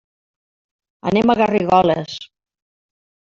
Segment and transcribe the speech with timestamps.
[1.11, 2.17] Anem a Garrigoles.